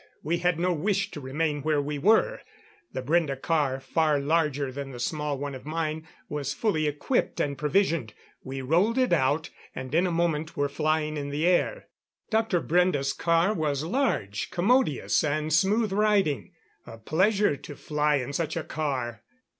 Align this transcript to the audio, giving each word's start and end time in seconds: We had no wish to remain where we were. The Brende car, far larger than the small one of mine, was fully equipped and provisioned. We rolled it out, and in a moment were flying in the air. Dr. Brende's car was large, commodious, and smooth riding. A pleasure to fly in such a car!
We 0.23 0.39
had 0.39 0.57
no 0.59 0.73
wish 0.73 1.11
to 1.11 1.21
remain 1.21 1.61
where 1.61 1.79
we 1.79 1.99
were. 1.99 2.41
The 2.91 3.03
Brende 3.03 3.39
car, 3.39 3.79
far 3.79 4.19
larger 4.19 4.71
than 4.71 4.89
the 4.89 4.99
small 4.99 5.37
one 5.37 5.53
of 5.53 5.63
mine, 5.63 6.07
was 6.27 6.55
fully 6.55 6.87
equipped 6.87 7.39
and 7.39 7.55
provisioned. 7.55 8.15
We 8.43 8.63
rolled 8.63 8.97
it 8.97 9.13
out, 9.13 9.51
and 9.75 9.93
in 9.93 10.07
a 10.07 10.11
moment 10.11 10.57
were 10.57 10.69
flying 10.69 11.17
in 11.17 11.29
the 11.29 11.45
air. 11.45 11.85
Dr. 12.31 12.61
Brende's 12.61 13.13
car 13.13 13.53
was 13.53 13.83
large, 13.83 14.49
commodious, 14.49 15.23
and 15.23 15.53
smooth 15.53 15.93
riding. 15.93 16.51
A 16.87 16.97
pleasure 16.97 17.55
to 17.57 17.75
fly 17.75 18.15
in 18.15 18.33
such 18.33 18.57
a 18.57 18.63
car! 18.63 19.21